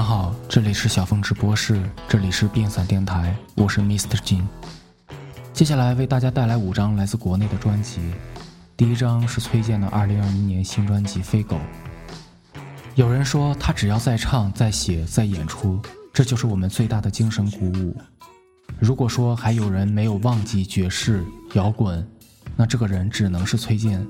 [0.00, 1.78] 众朋友，你们好，这里是小峰直播室，
[2.08, 4.16] 这里是病散电台，我是 Mr.
[4.24, 4.42] Jin。
[5.52, 8.00] 接下来为大家带来五张来自国内的专辑，
[8.78, 11.56] 第一张是崔健的2021年新专辑《飞狗》。
[12.94, 15.78] 有人说他只要在唱、在写、在演出，
[16.14, 17.94] 这就是我们最大的精神鼓舞。
[18.78, 22.08] 如果说还有人没有忘记爵士摇滚，
[22.56, 24.06] 那这个人只能是崔健。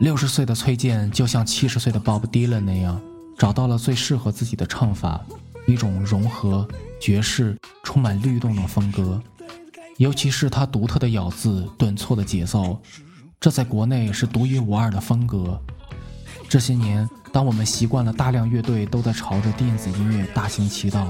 [0.00, 3.00] 六十岁的崔健就像七十岁的 Bob Dylan 那样，
[3.38, 5.20] 找到了最适合自己的唱法，
[5.66, 6.66] 一种融合
[7.00, 9.20] 爵士、充满律动的风格。
[9.98, 12.80] 尤其是他独特的咬字、顿挫的节奏，
[13.38, 15.60] 这在国内是独一无二的风格。
[16.48, 21.08] 这些年，当我们习惯了大量乐队都在朝着电子音乐大行其道，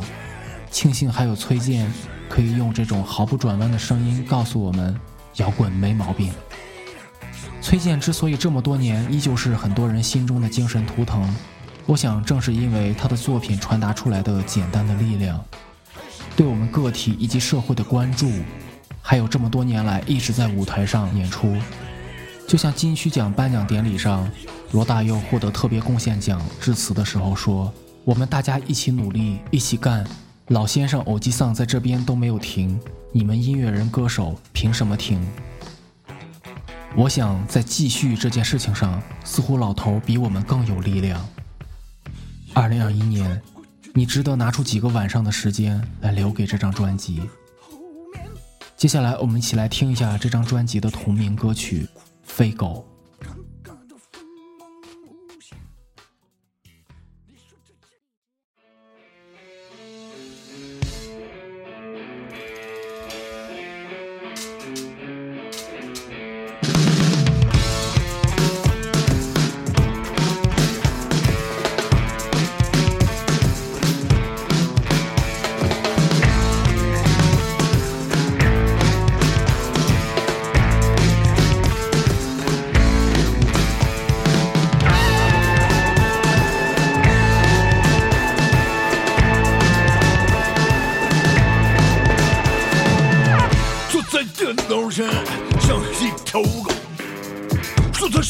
[0.70, 1.90] 庆幸还有崔健，
[2.28, 4.98] 可以用这种毫不转弯的声音告诉我们，
[5.36, 6.32] 摇滚没毛病。
[7.60, 11.22] 崔健之所以这么多年依旧是很多人心中的精神图腾，
[11.86, 15.44] 我想正是因为他的作品传达出来的简单的力量，
[16.36, 18.30] 对我们个体以及社会的关注。
[19.04, 21.56] 还有这么多年来一直在舞台上演出，
[22.46, 24.30] 就像金曲奖颁奖典礼上，
[24.70, 27.72] 罗大佑获得特别贡献奖致辞的时候说
[28.06, 30.06] ：“我们大家一起努力，一起干。
[30.48, 32.78] 老先生偶吉桑在这边都没有停，
[33.10, 35.20] 你们音乐人歌手凭什么停？”
[36.94, 41.26] 我想在继续这件事情上，似乎老头比我们更有力量。
[42.54, 43.40] 二零二一年，
[43.94, 47.22] 你值得拿出几个晚上的时间来留给这张专辑。
[48.76, 51.86] 接下来，我们一起来听一下这张专辑的同名歌曲
[52.22, 52.86] 《飞狗》。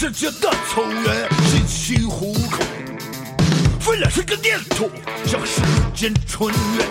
[0.03, 2.65] 世界的草原，辛辛苦苦，
[3.79, 4.91] 飞了十个念头，
[5.25, 5.61] 向时
[5.95, 6.85] 间穿越。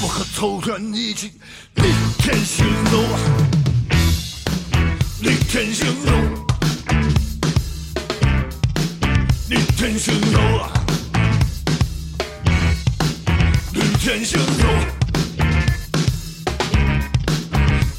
[0.00, 1.32] 我和草原一起
[1.74, 1.82] 逆
[2.18, 2.96] 天行走，
[5.20, 6.12] 逆天行走，
[9.50, 10.40] 逆天行走，
[13.74, 14.66] 逆天行走，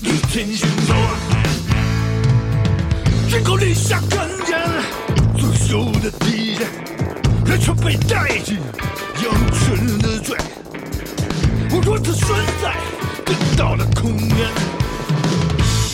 [0.02, 1.03] 逆天行走。
[3.44, 4.18] 只够立下根
[4.48, 4.58] 眼，
[5.38, 6.62] 作秀的敌人，
[7.46, 8.58] 人却被带进
[9.22, 10.38] 羊群的嘴。
[11.72, 12.78] 我如此存在，
[13.26, 14.38] 得到了空间，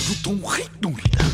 [0.08, 1.26] 如同黑洞里的一样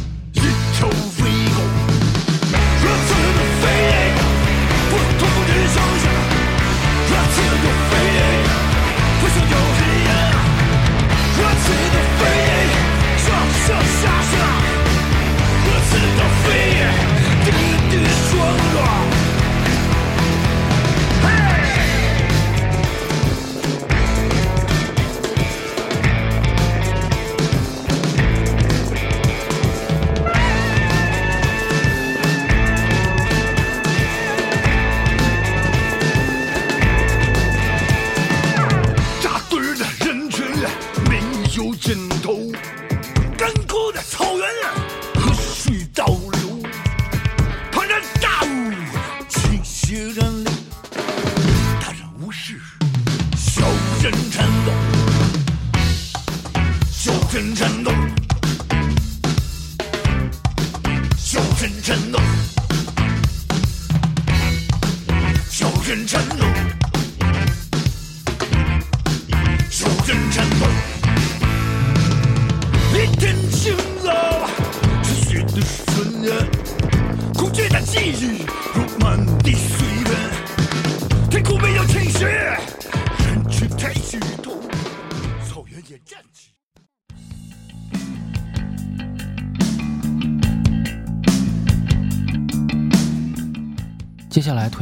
[57.35, 57.74] 接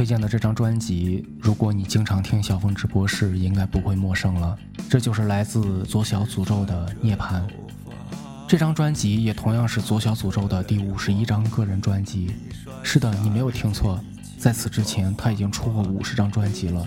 [0.04, 4.54] 推荐的这张专辑，如果你经常听小峰直播室，应该不会陌生了。
[4.86, 7.40] 这就是来自左小诅咒的《涅槃》。
[8.46, 12.30] 这张专辑也同样是左小诅咒的第五十一张个人专辑。
[12.82, 13.98] 是的，你没有听错，
[14.36, 16.86] 在此之前，他已经出过五十张专辑了。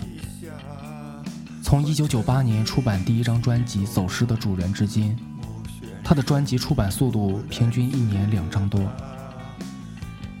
[1.60, 5.18] 从一九九八年出版第一张专辑《走失的主人》至今，
[6.04, 8.80] 他的专辑出版速度平均一年两张多。《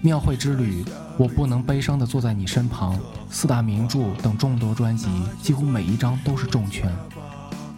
[0.00, 0.84] 庙会之旅》
[1.18, 2.94] 《我不能悲伤的坐在你身旁》
[3.28, 5.08] 《四大名著》等众多专辑，
[5.42, 6.88] 几乎每一张都是重拳。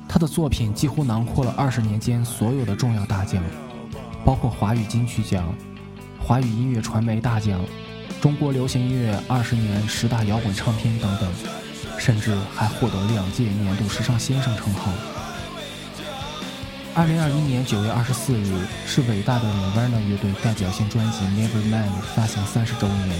[0.07, 3.43] 他的作品几乎囊括了二十年间所有的重要大奖，
[4.27, 5.55] 包括华语金曲奖、
[6.19, 7.65] 华语音乐传媒大奖、
[8.21, 11.33] 中国流行音乐二十年十大摇滚唱片等等。
[11.99, 14.91] 甚至还获得两届年度时尚先生称号。
[17.01, 18.55] 二零二一年九月二十四日
[18.85, 23.19] 是伟大的 Nirvana 乐队代表性专辑《Nevermind》发行三十周年。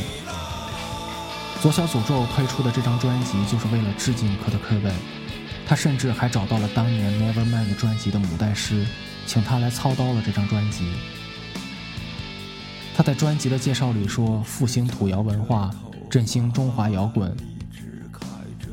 [1.63, 4.93] 左小诅咒推出的这张专辑就是为了致敬 Kurt Cobain，，
[5.67, 8.85] 他甚至还找到了当年《Nevermind》专辑的母带师，
[9.27, 10.85] 请他来操刀了这张专辑。
[12.95, 15.71] 他在专辑的介绍里说：“复兴土窑文化，
[16.11, 17.35] 振兴中华摇滚。”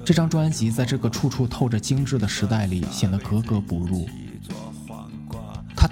[0.03, 4.05] 这张专辑在这个处处透着精致的时代里显得格格不入。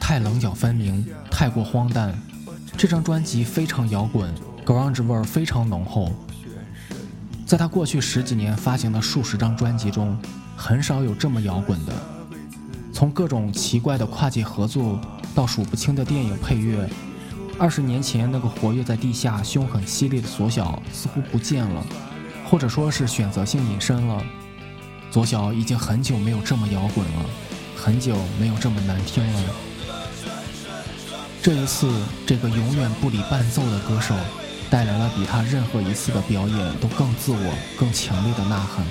[0.08, 2.16] 太棱角分明，太过荒诞。
[2.78, 4.32] 这张专辑非常摇滚
[4.64, 6.12] ，grunge 味儿非常浓厚。
[7.44, 10.16] 在他过去十几年发行的数十张专辑中，
[10.56, 11.94] 很少有这么摇滚的。
[12.94, 15.02] 从各种奇怪的跨界合作
[15.34, 16.88] 到数不清的电影配乐，
[17.58, 21.84] 二十年前那个活跃在地下、凶狠犀利的左小似乎不见了。
[22.48, 24.24] 或者说是选择性隐身了。
[25.10, 27.26] 左小已经很久没有这么摇滚了，
[27.76, 29.42] 很久没有这么难听了。
[31.46, 31.88] 这一次，
[32.26, 34.16] 这个永远不理伴奏的歌手，
[34.68, 38.84] 带来了比他任何一次的表演都更自我、更强烈的呐喊。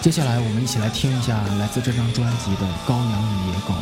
[0.00, 3.74] 接下来，我们一起来听一下来自这张专辑的《羔羊与野狗》。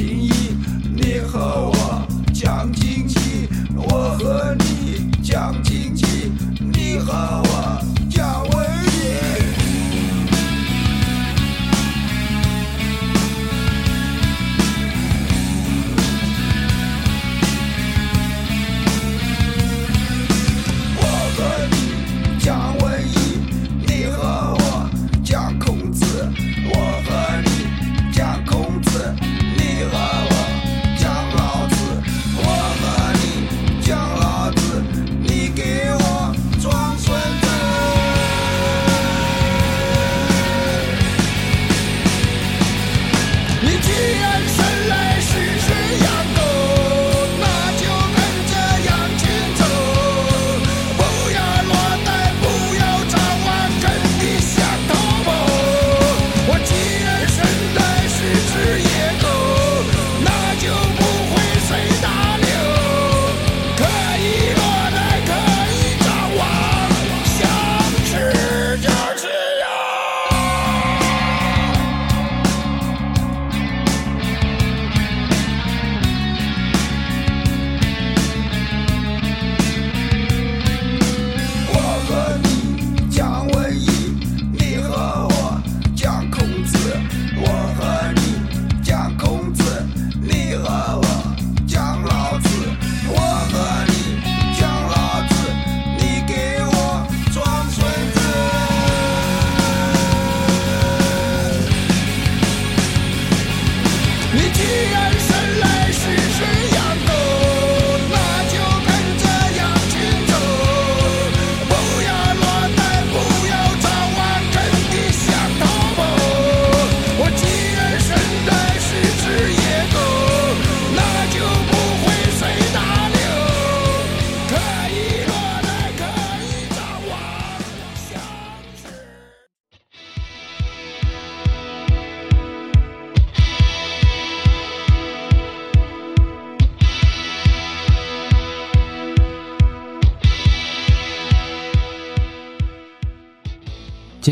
[0.00, 0.49] 情谊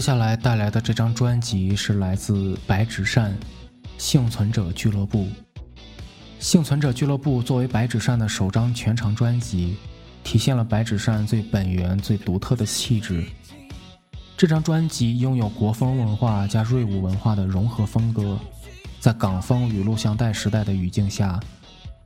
[0.09, 3.37] 下来带来的这张专辑是来自白纸扇
[3.99, 5.29] 幸存者俱乐部。
[6.41, 9.77] 幸存者俱乐部作为白纸扇的首张全长专辑，
[10.25, 13.23] 体现了白纸扇最本源、最独特的气质。
[14.35, 18.39] 这张专辑拥有国风文化加瑞舞文化的融合风格，
[19.01, 21.39] 在港风与录像带时代的语境下，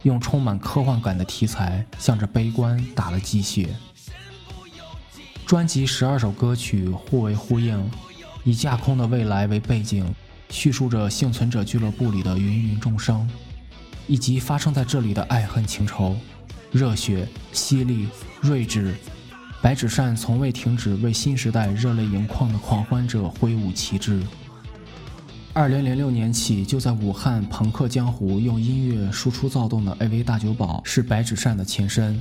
[0.02, 3.68] 用充满科幻感的题材向着悲观打了鸡血。
[5.52, 7.78] 专辑十二首歌曲互为呼应，
[8.42, 10.02] 以架空的未来为背景，
[10.48, 13.28] 叙述着幸存者俱乐部里的芸芸众生，
[14.06, 16.16] 以及发生在这里的爱恨情仇，
[16.70, 18.08] 热血、犀利、
[18.40, 18.94] 睿智。
[19.60, 24.22] 白纸扇从未停止为新时代热泪盈眶的狂欢者挥舞旗帜。
[25.52, 32.18] 二零零六年起，就在武汉朋克江湖用音乐输出躁动的 AV 大酒保是白纸扇的前身。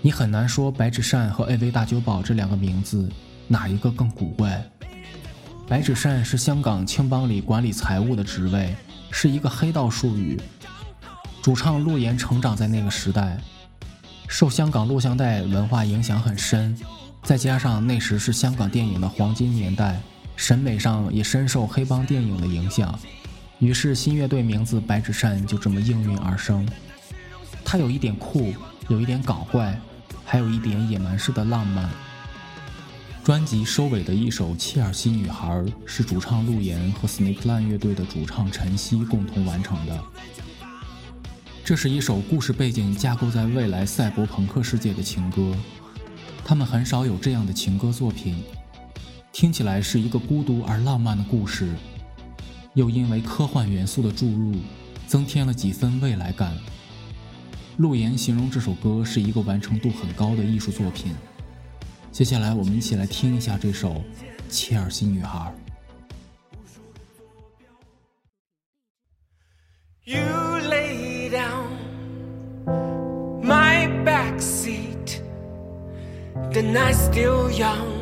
[0.00, 3.10] 你很难说白纸扇和 AV 大酒保这两个名字
[3.48, 4.64] 哪一个更古怪。
[5.66, 8.74] 白纸扇是香港青帮里管理财务的职位，
[9.10, 10.40] 是一个黑道术语。
[11.42, 13.38] 主唱陆岩成长在那个时代。
[14.28, 16.78] 受香港录像带文化影响很深，
[17.22, 20.00] 再加上那时是香港电影的黄金年代，
[20.36, 22.98] 审美上也深受黑帮电影的影响，
[23.58, 26.68] 于是新乐队名字白纸扇就这么应运而生。
[27.64, 28.52] 它有一点酷，
[28.88, 29.78] 有一点搞怪，
[30.30, 31.88] 还有一点野蛮式的浪漫。
[33.24, 35.48] 专辑收尾的一首《切尔西女孩》
[35.86, 39.98] 是主唱陆岩和 Snakeline 乐队的主唱陈曦共同完成的。
[41.64, 45.56] 这是一首故事背景架构在未来赛博朋克世界的情歌，
[46.44, 48.42] 他们很少有这样的情歌作品，
[49.32, 51.74] 听起来是一个孤独而浪漫的故事，
[52.74, 54.56] 又因为科幻元素的注入，
[55.06, 56.54] 增添了几分未来感。
[57.78, 61.14] 陆岩形容这首歌是一个完成度很高的艺术作品。
[62.10, 63.94] 接下来我们一起来听一下这首
[64.48, 65.38] 《切尔西女孩》。
[70.04, 71.68] you lay down
[73.42, 75.22] my back seat
[76.52, 77.94] the nights still young.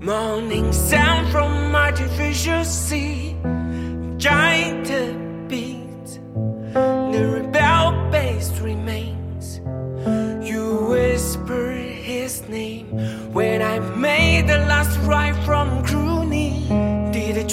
[0.00, 3.36] Morning sound from artificial sea,
[4.16, 4.90] giant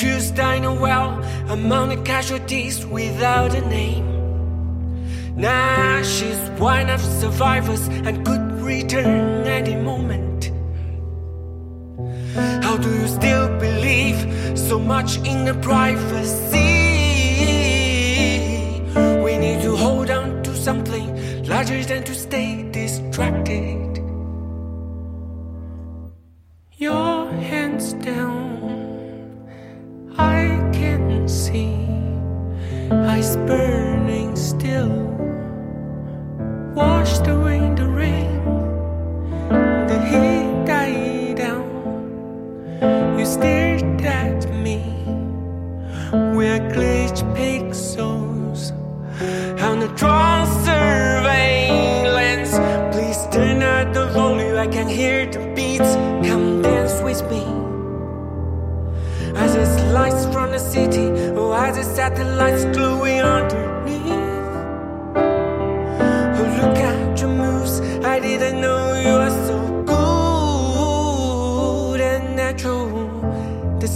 [0.04, 1.12] choose Dino well
[1.48, 4.06] among the casualties without a name?
[5.38, 10.52] Now she's one of survivors and could return any moment.
[12.66, 14.20] How do you still believe
[14.60, 16.74] so much in the privacy?
[19.26, 21.08] We need to hold on to something
[21.46, 23.83] larger than to stay distracted.
[54.64, 55.94] I can hear the beats.
[56.26, 57.44] Come dance with me.
[59.36, 64.08] As it's lights from the city, or as the satellites glowing underneath.
[66.38, 67.82] Oh, look at your moves.
[68.06, 69.64] I didn't know you were so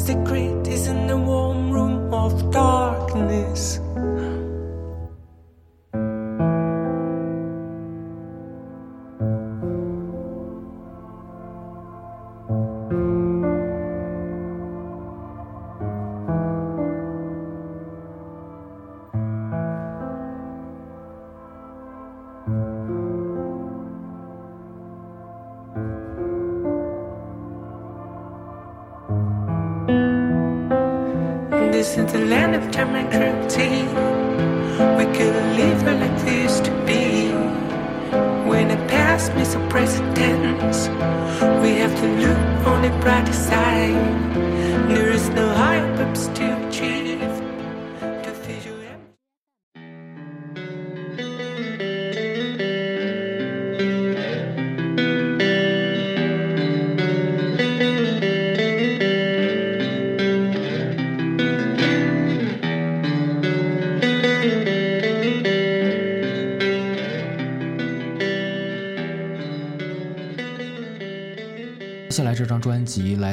[0.08, 0.57] secret is in the
[31.88, 33.84] This is the land of time and cruelty.
[34.98, 37.30] We could live like this used to be.
[38.46, 40.06] When the past meets the present
[41.62, 43.96] we have to look on the brighter side.
[44.90, 46.67] There is no higher purpose to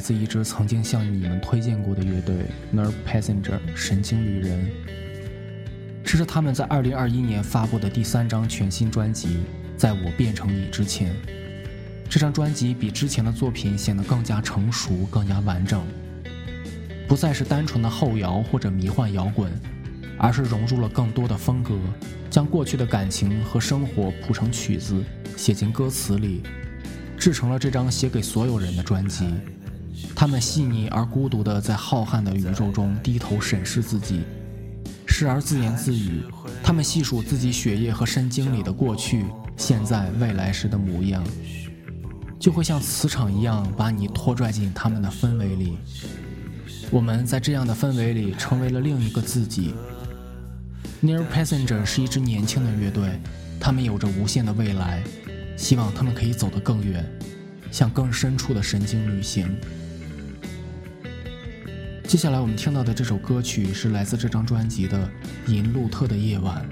[0.05, 2.45] 自一支曾经向你们推荐过的乐队
[2.75, 4.71] Nerve Passenger 神经旅人，
[6.05, 9.29] 这是他们在2021年发布的第三张全新专辑
[9.79, 11.11] 《在我变成你之前》。
[12.07, 15.83] 这张专辑比之前的作品显得更加成熟、更加完整，
[17.09, 19.51] 不再是单纯的后摇或者迷幻摇滚，
[20.19, 21.79] 而是融入了更多的风格，
[22.29, 25.03] 将过去的感情和生活谱成曲子，
[25.35, 26.43] 写进歌词里，
[27.17, 29.25] 制成了这张写给所有人的专辑。
[30.15, 34.23] 他们细腻而孤独地在浩瀚的宇宙中低头审视自己，
[35.07, 36.23] 时而自言自语。
[36.63, 39.25] 他们细数自己血液和神经里的过去、
[39.57, 41.23] 现在、未来时的模样。
[42.39, 45.79] 就会像磁场一样把你拖拽进他们的氛围里。
[46.91, 49.75] 我们在这样的氛围里成为了另一个自己。
[51.03, 53.19] Near Passenger 是一支年轻的乐队，
[53.59, 55.03] 他们有着无限的未来，
[55.57, 57.05] 希望他们可以走得更远，
[57.71, 59.57] 向更深处的神经旅行。
[62.15, 65.11] 接下来我们听到的这首歌曲是来自这张专辑的
[65.51, 66.65] 《银路特的夜晚》。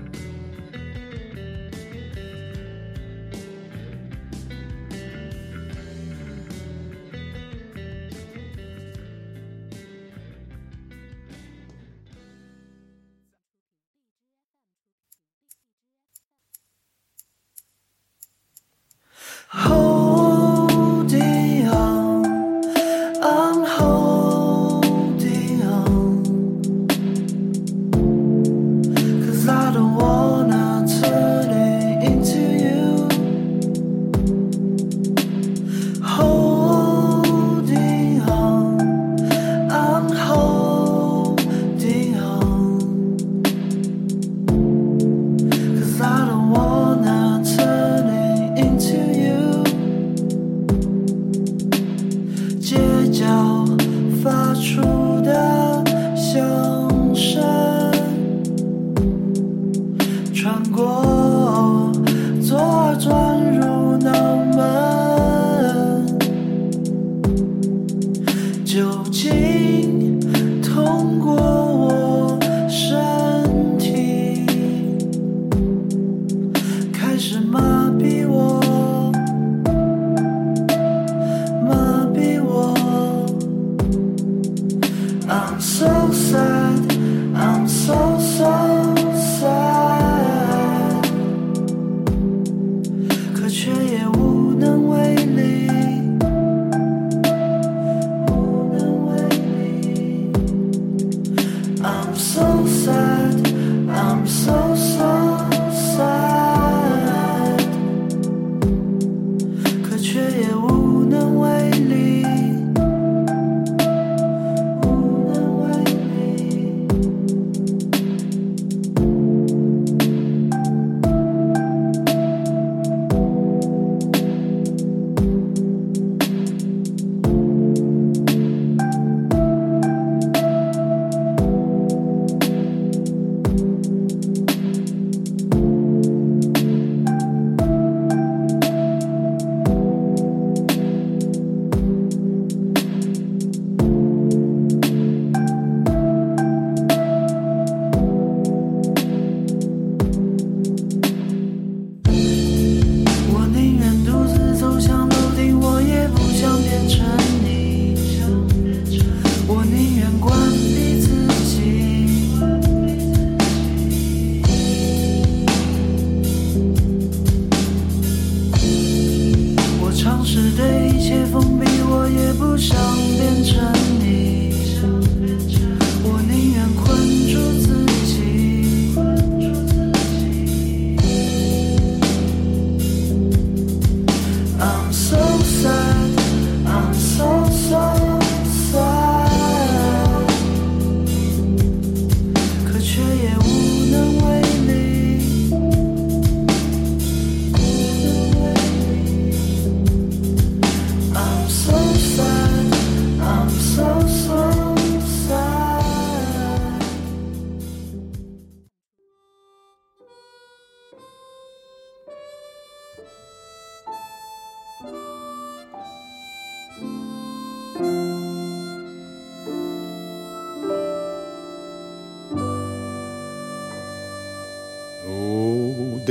[86.13, 86.93] sad,
[87.35, 89.12] I'm so so.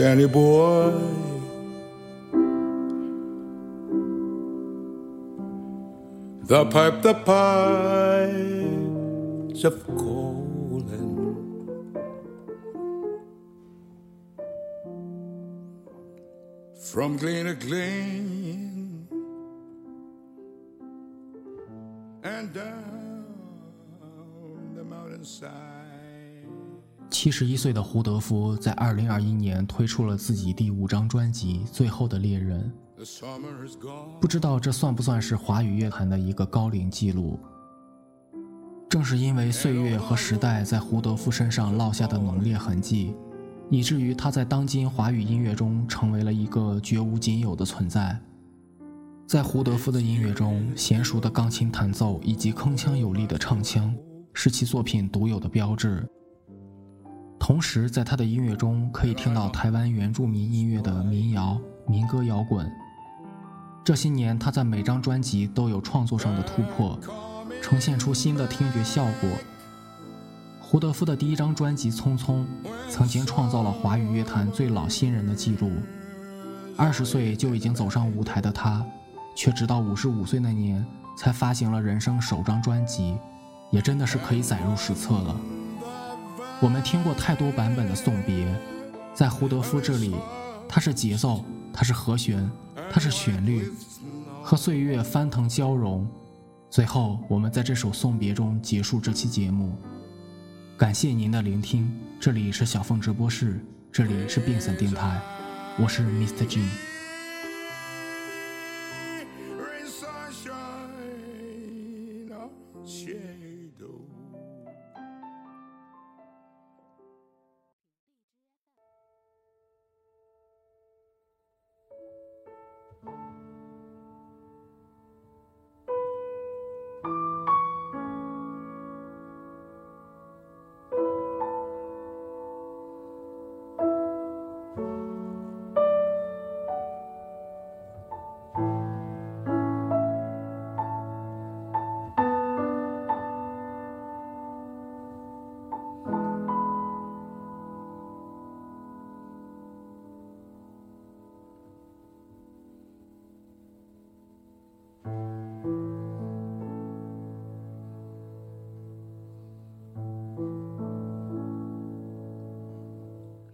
[0.01, 0.97] Danny boy.
[6.41, 8.33] The pipe, the pipes
[9.63, 11.37] of calling.
[16.91, 19.07] From glen to glen
[22.23, 23.25] and down
[24.73, 25.70] the mountainside.
[27.21, 32.73] 七十一岁的胡德夫在二零二一年推出了自己第五张专辑《最后的猎人》，
[34.19, 37.39] 不知道这算不算是华语乐坛的一个高龄记录。
[38.89, 43.13] 正是因为岁月和时代在胡德夫身上烙下的浓烈痕迹，
[43.69, 48.19] 以至于他在当今华语音乐中成为了一个绝无仅有的存在。
[49.27, 53.95] 在胡德夫的音乐中，娴熟的钢琴弹奏以及铿锵有力的唱腔
[54.34, 56.03] 是其作品独有的标志。
[57.41, 62.71] 同时，在他的音乐中可以听到台湾原住民音乐的民谣、民歌摇滚。
[63.84, 66.99] 这些年，他在每张专辑都有创作上的突破，
[67.60, 69.30] 呈现出新的听觉效果。
[70.60, 72.36] 胡德夫的第一张专辑《匆匆》
[72.88, 75.71] 曾经创造了华语乐坛最老新人的记录。
[76.77, 78.86] 二十岁就已经走上舞台的他，
[79.36, 80.86] 却直到五十五岁那年
[81.17, 83.17] 才发行了人生首张专辑，
[83.71, 85.36] 也真的是可以载入史册了。
[86.62, 88.45] 我们听过太多版本的送别，
[89.15, 90.15] 在胡德夫这里，
[90.69, 91.43] 它是节奏，
[91.74, 92.47] 它是和弦，
[92.91, 93.67] 它是旋律，
[94.43, 96.08] 和岁月翻腾交融。
[96.69, 99.76] 最后，我们在这首送别中结束这期节目。
[100.78, 103.60] 感谢您的聆听，这里是小凤直播室，
[103.91, 105.19] 这里是变散电台，
[105.80, 106.45] 我是 Mr.
[106.45, 106.67] Jin。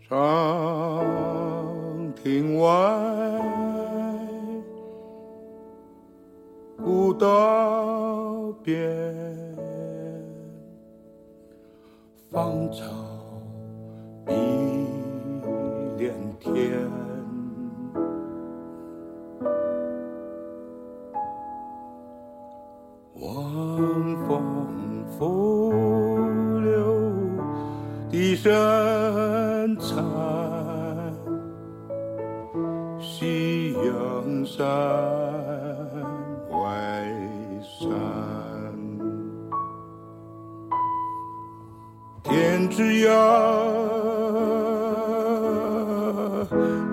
[0.09, 1.03] 长
[2.23, 2.69] 亭外，
[6.77, 9.06] 古道边，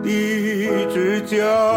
[0.05, 1.74] 一只脚。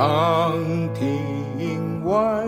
[0.00, 0.54] 长
[0.94, 2.39] 亭外，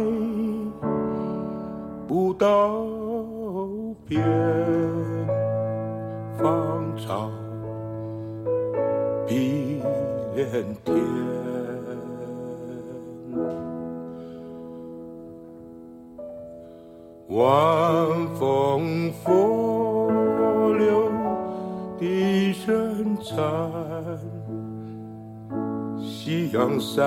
[26.53, 27.03] 江山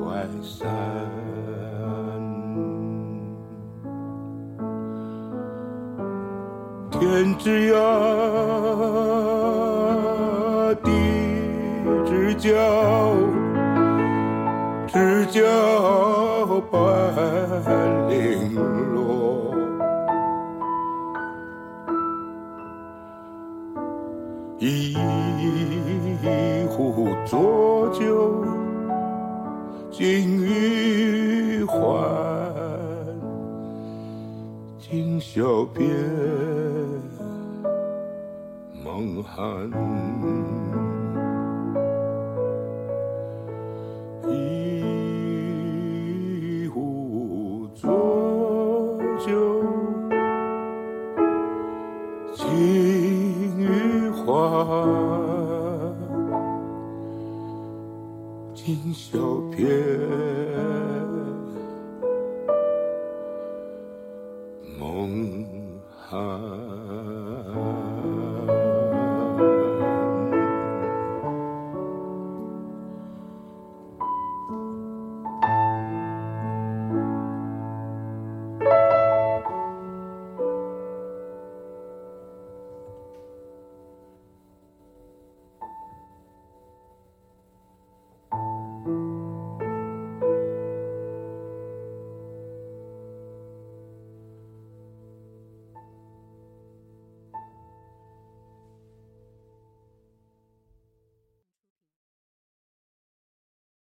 [0.00, 0.66] 外山
[6.90, 7.76] 天之涯
[10.82, 10.90] 地
[12.06, 12.48] 之角
[14.86, 15.42] 知交
[16.70, 16.80] 半
[18.08, 18.54] 零
[18.94, 19.54] 落。
[26.76, 28.44] 一壶浊酒
[29.90, 32.04] 尽余欢，
[34.78, 35.86] 今宵别
[38.84, 39.70] 梦寒。
[44.28, 49.64] 一壶浊酒
[52.34, 52.46] 尽
[53.56, 55.25] 余欢。
[58.66, 59.16] 听小
[59.56, 61.15] 便。